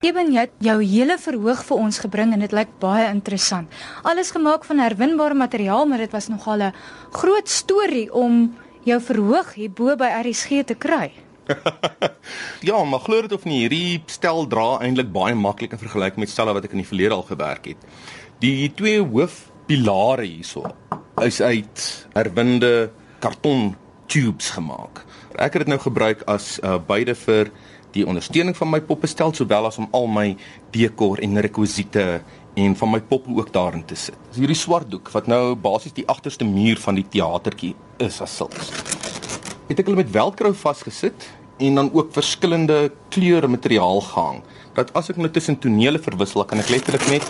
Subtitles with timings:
[0.00, 3.68] Eben jy jou hele verhoog vir ons gebring en dit lyk baie interessant.
[4.08, 6.72] Alles gemaak van herwinbare materiaal, maar dit was nogal 'n
[7.12, 11.12] groot storie om jou verhoog hier bo by RSG te kry.
[12.70, 16.30] ja, maar glo dit of nie, hierdie stel dra eintlik baie maklik in vergelyking met
[16.30, 17.84] stelle wat ek in die verlede al gewerk het.
[18.40, 20.64] Die twee hoofpilare hierso
[21.20, 22.90] is uit herwinde
[23.20, 23.76] karton
[24.06, 25.04] tubes gemaak.
[25.36, 27.52] Ek het dit nou gebruik as uh, beide vir
[27.92, 30.36] die ondersteuning van my poppestel sowel as om al my
[30.70, 32.20] dekor en rekwisiete
[32.54, 34.16] en van my poppe ook daarin te sit.
[34.30, 38.36] Dis hierdie swart doek wat nou basies die agterste muur van die teatertjie is as
[38.36, 38.72] sulks.
[39.68, 41.28] Het ek hulle met velcro vasgesit
[41.60, 44.40] en dan ook verskillende kleure materiaal gehang.
[44.74, 47.28] Dat as ek nou tussen tonele verwissel, kan ek letterlik net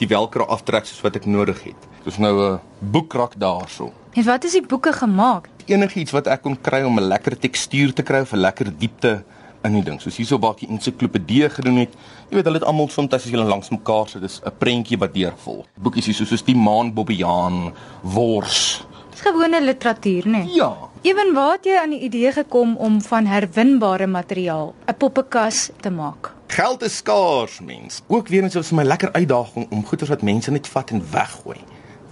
[0.00, 1.86] die velcro aftrek soos wat ek nodig het.
[2.04, 3.92] Dis nou 'n boekrak daarso.
[4.12, 5.48] En wat is die boeke gemaak?
[5.66, 9.24] Enigiets wat ek kon kry om 'n lekker tekstuur te kry of 'n lekker diepte
[9.66, 10.00] in die ding.
[10.00, 11.94] Soos hierso waar die ensiklopedie gedoen het.
[12.30, 15.14] Jy weet hulle het almal soms as jy langs mekaar sit, dis 'n prentjie wat
[15.14, 15.64] deurvol.
[15.76, 18.84] Boekies hier soos die Maan Bobbejaan, Wors.
[19.10, 20.44] Dis gewone literatuur, né?
[20.44, 20.54] Nee?
[20.54, 20.76] Ja.
[21.02, 25.90] Ewen waar het jy aan die idee gekom om van herwinbare materiaal 'n poppekas te
[25.90, 26.32] maak?
[26.48, 28.02] Geld is skaars, mens.
[28.06, 31.02] Ook weer eens was vir my lekker uitdaging om goeder wat mense net vat en
[31.10, 31.58] weggooi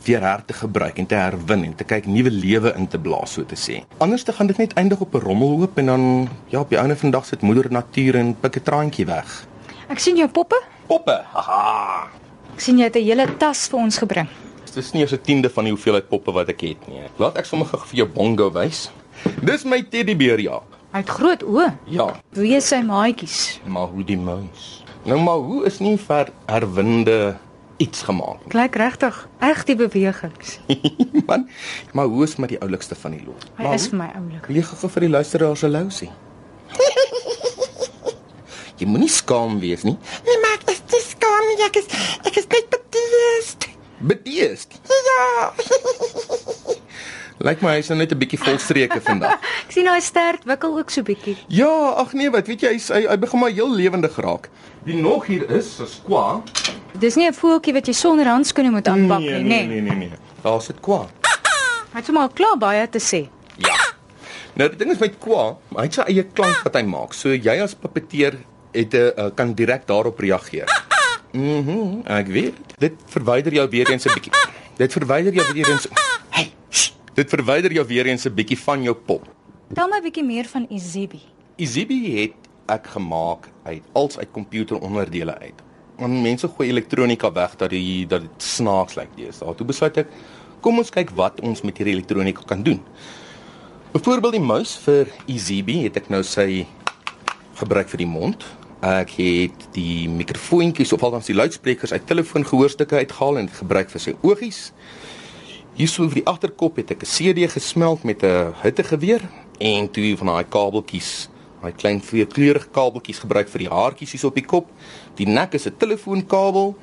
[0.07, 3.33] weer her te gebruik en te herwin en te kyk nuwe lewe in te blaas
[3.33, 3.83] so te sê.
[3.99, 6.97] Anders te gaan dit net eindig op 'n rommelhoop en dan ja, op die einde
[6.97, 9.47] van die dag sit moeder natuur en pik 'n traantjie weg.
[9.89, 10.63] Ek sien jou poppe.
[10.87, 11.25] Poppe.
[11.33, 12.09] Haha.
[12.55, 14.29] Ek sien jy het 'n hele tas vir ons gebring.
[14.75, 17.01] Dis nie eens 'n tiende van die hoeveelheid poppe wat ek het nie.
[17.19, 18.91] Laat ek sommer vir jou bongo wys.
[19.43, 20.61] Dis my teddybeer ja.
[20.93, 21.73] Hy het groot oë.
[21.91, 22.15] Ja.
[22.33, 23.61] Wie is sy maatjies?
[23.67, 24.85] Maar hoe die muis.
[25.05, 27.37] Nou maar hoe is nie ver herwinde
[27.77, 28.39] iets gemaak.
[28.49, 30.59] Klink regtig reg die bewegings.
[31.29, 31.49] Man,
[31.93, 33.47] maar hoe is met die oulikste van die lot?
[33.57, 34.49] Hy maar is vir my oulik.
[34.49, 36.11] Leeg gou vir die luisteraars se lousie.
[38.79, 39.97] Jy moenie skaam wees nie.
[40.27, 41.59] Nee, maar ek is te skaam nie.
[41.67, 41.91] Ek is
[42.27, 43.69] ek is net bedeesd.
[44.05, 44.81] Bedeesd.
[45.11, 45.53] Ja.
[47.45, 49.41] Lyk my hy's nou net 'n bietjie volstreke vandag.
[49.67, 51.37] Ek sien hy stert wikkel ook so bietjie.
[51.49, 54.49] Ja, ag nee, wat weet jy, hy's hy, hy begin maar heel lewendig raak.
[54.87, 56.43] Die nog hier is, is kwa.
[56.99, 59.67] Dis nie 'n voeltjie wat jy sonder handskoene moet aanpak nie, nee, nê?
[59.67, 60.11] nee, nee, nee.
[60.43, 61.07] Daar sit kwa.
[61.93, 63.29] Hy het sommer klaar baie te sê.
[63.57, 63.79] Ja.
[64.55, 67.15] Nou die ding is met kwa, hy het sy eie klank wat hy maak.
[67.15, 68.39] So jy as puppeteer
[68.73, 70.71] het 'n uh, kan direk daarop reageer.
[71.33, 72.55] Mhm, mm ek weet.
[72.79, 74.33] Dit verwyder jou weer eens 'n bietjie.
[74.77, 75.89] Dit verwyder jou weer eens.
[76.31, 79.27] Hey, shh, dit verwyder jou weer eens 'n bietjie van jou pop.
[79.75, 81.23] Tel my 'n bietjie meer van Izibi.
[81.57, 85.63] Izibi het ek gemaak uit als uit komputeronderdele uit.
[86.05, 89.55] Want mense gooi elektronika weg dat die dat dit snaaks lyk deesdae.
[89.57, 90.11] Toe besluit ek,
[90.61, 92.83] kom ons kyk wat ons met hierdie elektronika kan doen.
[93.95, 96.67] Byvoorbeeld die muis vir Izibi het ek nou sy
[97.57, 98.45] gebruik vir die mond.
[98.85, 104.17] Ek het die mikrofoontjies of althans die luidsprekers uit telefoongehoorstukke uitgehaal en gebruik vir sy
[104.21, 104.61] oogies.
[105.79, 109.23] Hierso vir die agterkop het ek 'n CD gesmelk met 'n hittegeweer
[109.59, 111.31] en twee van daai kabeltjies,
[111.65, 114.69] daai klein kleurige kabeltjies gebruik vir die haartjies hier op die kop.
[115.17, 116.75] Die nek is 'n telefoonkabel.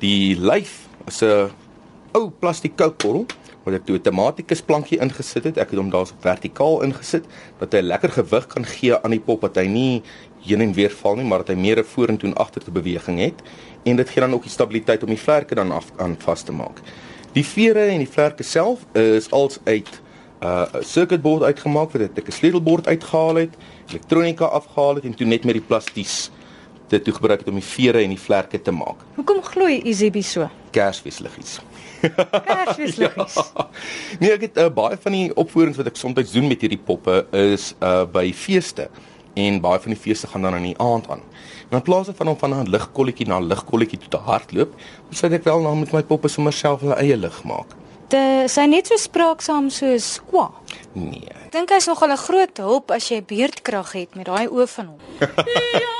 [0.00, 1.50] Die lyf is 'n
[2.14, 3.26] ou plastiek kookbottel
[3.64, 5.58] wat ek toe 'n tematikus plankie ingesit het.
[5.58, 7.24] Ek het hom daarso vertikaal ingesit
[7.58, 10.02] dat hy lekker gewig kan gee aan die pop dat hy nie
[10.40, 13.42] heen en weer val nie, maar dat hy meer 'n vorentoe en agtertoe beweging het
[13.84, 16.52] en dit gee dan ook die stabiliteit om die vlerke dan af aan vas te
[16.52, 16.80] maak.
[17.32, 20.00] Die vere en die vlerke self is als uit
[20.40, 23.54] 'n uh, circuitbord uitgemaak wat ek 'n sleutelbord uitgehaal het,
[23.88, 26.30] elektronika afgehaal het en toe net met die plasties
[26.88, 29.02] dit toe gebruik het om die vere en die vlerke te maak.
[29.14, 30.48] Hoekom gloei Izibi so?
[30.70, 31.58] Kersfeesliggies.
[32.48, 33.34] Kersfeesliggies.
[33.34, 33.68] Ja.
[34.20, 37.26] Nee, ek het uh, baie van die opvoerings wat ek soms doen met hierdie poppe
[37.32, 38.88] is uh by feeste
[39.38, 41.22] en baie van die feeste gaan dan in die aand aan.
[41.68, 44.72] En in plaas van om van 'n ligkolletjie na ligkolletjie toe te hardloop,
[45.10, 47.76] besluit ek wel nou met my poppe sommer self hulle eie lig maak.
[48.08, 50.48] Dit sy net so spraaksaam soos Kwa.
[50.96, 51.28] Nee.
[51.48, 54.86] Ek dink hy's nogal 'n groot hulp as jy beerdkrag het met daai oë van
[54.86, 55.00] hom.
[55.82, 55.97] Ja,